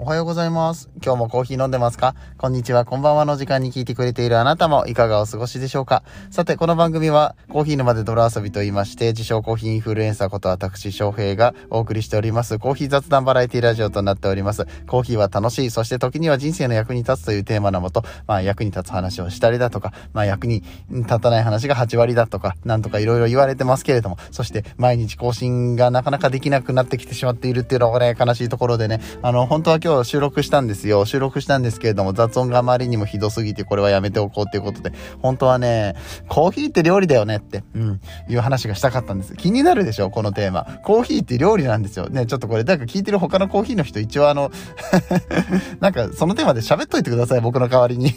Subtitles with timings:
[0.00, 0.88] おはようございます。
[1.04, 2.14] 今日もコーヒー飲んでますか？
[2.36, 6.04] こんにちは、こんばんはの時間に聞いてくれているあなたもいかがお過ごしでしょうか？
[6.30, 14.66] さて、この番組はコーヒー沼で泥遊びと言いまして、自称コーヒーインフルエンサーこと私翔平がお送りしておりますコーヒー雑談バラエティラジオとなっております。
[14.86, 31.06] コーヒーは楽しい、そして時には人生の役に立つというテーマのもと、まあ役に立つ話をしたりだとか、まあ役に立たない話が8割だとか、なんとかいろいろ言われてますけれども、そして毎日更新がなかなかできなくなってきてしまっているっていうのがね、悲しいところでね、あの、本当は今日今日収録したんですよ。
[31.06, 34.92] 収録したんですけれども、雑音があまりにもひどすぎて、これはやめておこうっていうことで、
[35.22, 35.96] 本当はね、
[36.28, 39.34] コーヒーって料理だよねって、うん、いう話がしたかったんです。
[39.34, 40.66] 気になるでしょこのテーマ。
[40.84, 42.10] コーヒーって料理なんですよ。
[42.10, 44.50] ね、ちょっとこれ、なんか聞いてる他のコーヒーの人、一応あの、
[45.80, 48.12] なんかそのテーマで喋っといてください、僕の代わりに。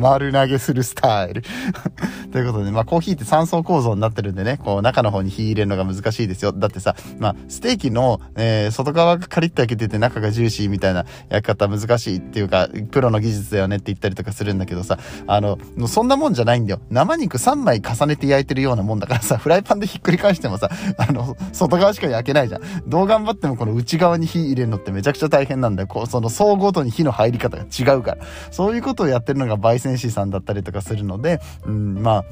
[0.00, 1.42] 丸投げするスタイル。
[2.32, 6.52] ということで、まあコーヒーって3層構造になってるんでね、こう中の方に火入れるのが難しいですよ。
[6.52, 16.80] だってさ、まあステーキの、えー外側がカリッと焼けてて中がジューシーみたいな焼き方難しいっていうか、プロの技術だよねって言ったりとかするんだけどさ、あの、そんなもんじゃないんだよ。
[16.90, 22.62] 生肉3枚重ねて焼いてるようなもんだからさ、フライパンでひっくり返してもさ、あの、外側しか焼けないじゃん。
[22.86, 25.88] どう頑張ってもこの内側に火入れるのってめちゃくちゃ大変なんだよ。
[25.88, 28.18] こう、その層ごとに火の入り方が違うから。
[28.50, 32.24] そういうことをやってるのが焙煎師さんだったりとかするので、うん、まあ、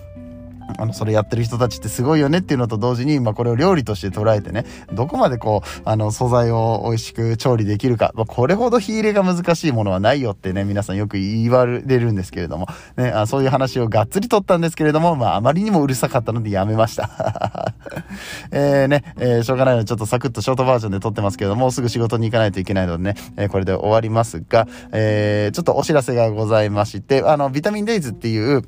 [0.77, 17.75] あの、それやってる人たちってすごいよねっていうのと同時に、まあ、これを料理として捉えてね、どこまでこう、あの、素材を美味しく調理できるか、まあ、これほど火入れが難しいものはないよってね、皆さんよく言われるんですけれども、ね、あそういう話をがっつり取ったんですけれども、まあ、あまりにもうるさかったのでやめました。
[18.51, 28.63] えーね、えーしょうがないのでちょっとサクッとショートバージョンで撮ってますけども、もうすぐ仕事に行かないといけないのでね、えーこれで終わりますが、えーちょっとお知らせがございまして、あの、ビタミンデイズっていう、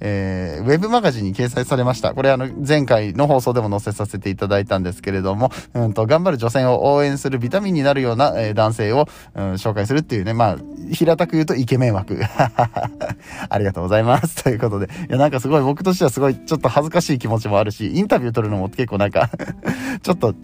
[0.00, 2.14] えーウェブマガジンに掲載されました。
[2.14, 10.56] これあの、前回の放送でも載せさせていただいたんですけれども、うんと、頑張る女性を応援するビタミンになるような、えー男性を、うん紹介するっていうね、まあ、
[10.92, 12.20] 平たく言うとイケメン枠。
[13.48, 14.42] ありがとうございます。
[14.42, 14.86] ということで。
[14.86, 19.30] いや、なんかすごい僕としてはすごいちょっと恥ずかしい気持ちもあるし、インタビュー取るのも結構なんか
[20.02, 20.34] ちょっと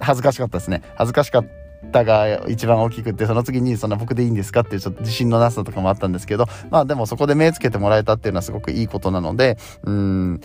[0.00, 0.82] 恥ずかしかったですね。
[0.96, 1.44] 恥ずかしかっ
[1.90, 10.40] たが一番大きくて、その次にそんな僕でいいんですかっていうちょっと自信のなさとかもあったんですけど、まあでもそこで目つけてもらえたっていうのはすごくいいことなので、うん、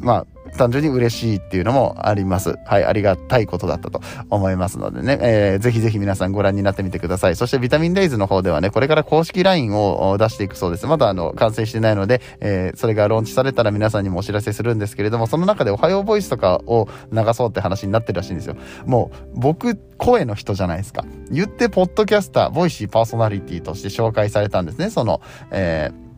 [0.00, 2.58] まあ、単純に嬉しいっていうのもあります。
[2.64, 7.36] はい、ありがたいことだったと思いますのでね、えーぜひぜひ皆さんご覧になってみてください。
[7.36, 10.86] そしてビタミンデイズの方ではね、これから公式 LINE を出していくそうです。
[10.86, 18.56] まだあの、完成してないので、えーそれがローンチされたら皆さんにもお知らせするんですけれども、その中でおはようボイスとかを流そうって話になってるらしいんですよ。
[18.86, 21.04] もう、僕、声の人じゃないですか。
[21.30, 24.90] 言って、ポッドキャスター、ボイシーパーソナリティとして紹介されたんですね。
[24.90, 25.20] その、
[25.50, 26.11] えー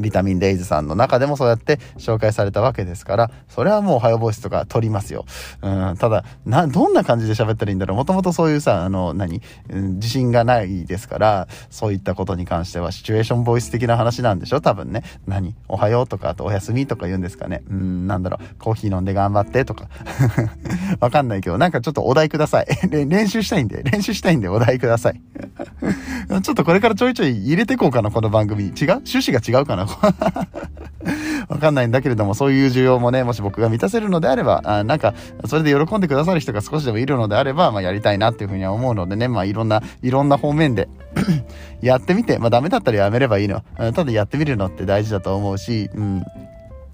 [0.00, 5.24] ビタミンデイズさんの中でもそうやって紹介されたわけですから、それはもうおはようボイスとか取りますよ。
[5.62, 7.96] うん、ただ、な、どんな感じで喋ったらいいんだろう？
[7.96, 14.60] もともとそういうさ、あの、何、うん自信がないですから、そういったことに関してはシチュエーションボイス的な話なんでしょ？
[14.60, 15.02] 多分ね。
[15.26, 15.54] 何？
[15.68, 17.62] おはようとか、あとおやすみとか言うんですかね？
[17.68, 18.54] うん、なんだろう？
[18.58, 19.88] コーヒー飲んで頑張ってとか。
[21.00, 22.66] わかんないけど、なんかちょっとお題ください。
[22.90, 25.20] 練習したいんで、練習したいんでお題ください。
[26.42, 28.64] ちょっとこれからちょいちょい入れてこうかな、この番組。
[28.64, 29.02] 違う？
[29.06, 29.86] 趣旨が違うかな？
[31.48, 35.14] わかんないんだけれども、そういう需要もね、もし僕が満たせるのであれば、あなんか、
[35.46, 40.88] それで喜んでくださる人が少しでもいるのであれば、まあ、やりたいなっていうふうには思うのでね、まあ、いろんな、いろんな方面で
[41.80, 43.62] やってみて、まあ、ダメだったらやめればいいの。
[43.94, 46.22] ただやってみるのって大事だと思うし、うん。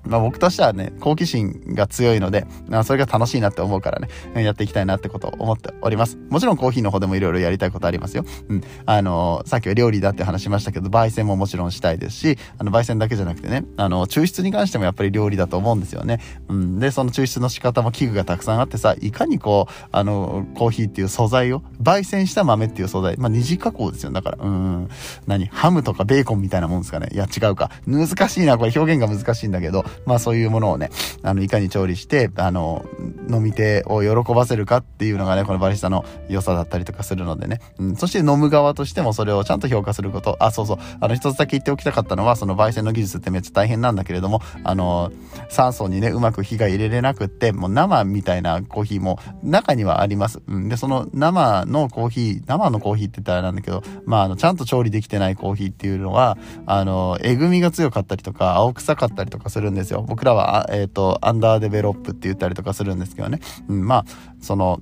[0.06, 4.08] まあ僕としてはね、好奇心が強いので、まあそれが楽しいなって思うからね、
[4.42, 6.18] やっていきたいなってことを思っております。
[6.30, 8.24] もちろんコーヒーの方でもいろいろやりたいことありますよ。
[8.48, 8.62] うん。
[8.86, 16.20] あのさっきは料理だって話しましたけど、焙煎ももちろんしたいですし、あの、焙煎だけじゃなくてね、あの、抽出に関してもやっぱり料理だと思うんですよね。
[16.48, 16.78] うん。
[16.78, 24.12] で、その抽出の仕方も器具がたくさんあってさ、いかにこう、あの、コーヒーっていう素材を、焙煎した豆っていう素材、まあ二次加工ですよ。
[24.12, 24.88] だから、うん。
[25.26, 25.46] 何？
[25.46, 27.08] ハムとかベーコンみたいなもんですかね。
[27.12, 27.70] いや、違うか。
[27.86, 28.58] 難しいな。
[28.58, 30.90] これ表現が難しいんだけど、 まあそういうものをね、
[31.22, 32.84] あの、いかに調理して、あの、
[33.30, 37.60] 飲み手を喜ばせるかっていうのがね、このバリスタの良さだったりとかするのでね。
[37.78, 40.36] うん、そして飲む側としてもそれをちゃんと評価すること。
[40.40, 40.78] あ、そうそう。
[41.00, 45.12] あの、一つだけ言っておきたかったのは、その焙煎の技術ってめっちゃ大変なんだけれども、あの、
[45.48, 50.40] 酸素にね、うまく火が入れれなくって、もう生みたいなコーヒーも中にはあります。
[50.46, 60.04] うん、で、その生のコーヒー、生のコーヒーって言ったらあれなんだけど、まあ、あの、ちゃんと調理できてないコーヒーっていうのは、あの、えぐみが強かったりとか、青臭かったりとかするんですよ。
[60.06, 63.40] 僕らは、えっ、と、アンダーデベロップって言ったりとかするんですけどね。
[63.68, 64.04] うん、まあ、
[64.40, 64.80] その、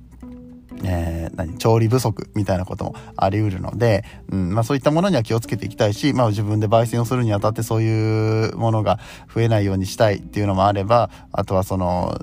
[0.83, 8.99] えー何調理不足みたいなこともあり得るので、うんまあ、そういったものには気をつけていきたいし、まあ、自分で焙煎をするにあたってそういうものが
[9.33, 12.19] 増えないようにしたいっていうのもあればあとはその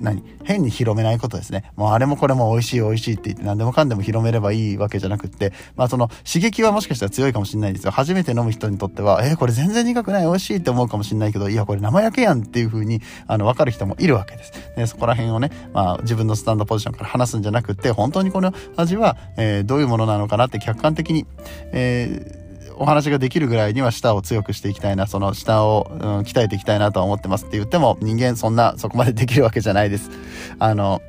[0.00, 1.70] 何変に広めないことですね。
[1.76, 7.90] もうあれもこれも美味しい美味しいって言って何でもかんでも広めればいいわけじゃなくって、まあその刺激はもしかしたら強いかもしれないですよ。
[7.90, 14.52] 初めて飲む人にとっては、えー、これ全然苦くない美味しいって思うかもしれないけど、いやこれ生焼けやんっていう風に、あの、わかる人もいるわけです。
[14.76, 21.26] で、そこら辺をね、まあ自分のスタンドポジションから話すんじゃなくって、本当にこの味は、えー、どういうものなのかなって客観的に、
[21.72, 22.45] えー
[22.76, 30.10] お話ができるぐらいには舌を強くしていきたいな、その舌を、うん、鍛えていきたいなとは思ってますって言っても人間そんなそこまでできるわけじゃないです。
[30.58, 31.00] あの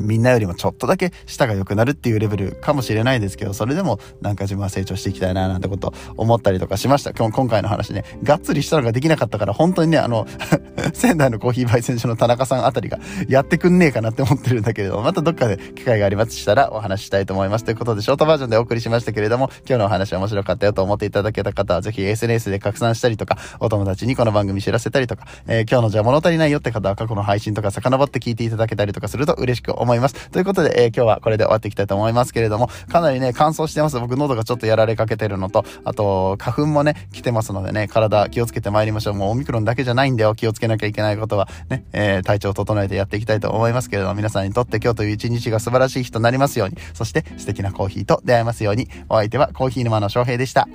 [0.00, 7.12] みんなよりもちょっとだけ舌が良くなるっていうレベルかもしれないですけど、それでもなんか自分は成長していきたいななんてこと思ったりとかしました。
[7.12, 10.26] 今日、今回の話ね、がっつりしたのができなかったから、本当にね、あの
[10.94, 12.98] 仙台のコーヒー焙煎所の田中さんあたりが
[13.28, 17.64] やってくんねえかなって思ってるんだけれども、またどっかで機会がありましたらお話ししたいと思います。
[17.64, 29.85] ということで、ショートバージョンでお送りしましたけれども、今日のお話面白かったよと思っていただけた方は、ぜひ SNS で拡散したりとか、お友達にこの番組知らせたりとか、えー、今日のじゃ物足りないよって方は過去の配信とか遡って聞いていただけたりとかすると嬉しく思います。
[29.86, 33.98] 思いますということで、えー、今日はこれで終わっていきたいと思いますけれども、かなりね、乾燥してます。
[33.98, 39.14] 僕喉がちょっとやられかけてるのと、あと、花粉もね、来てますのでね、体気をつけて参りましょう。
[39.14, 40.34] もうオミクロンだけじゃないんだよ。
[40.34, 50.68] 気をつけなきゃいけないことは、ね、えー、体調を整えてやっていきたいと思いますけれども、皆さんにとって今日という一日が素晴らしい日となりますように、そして素敵なコーヒーと出会えますように、お相手はコーヒー沼の翔平でした。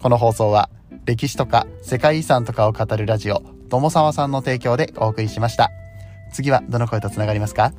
[0.00, 0.70] この放送は、
[1.04, 5.70] 歴史とか世界遺産とかを語るラジオ、友沢さんの提供でお送りしました。
[6.32, 7.72] 次はどの声とつながりますか？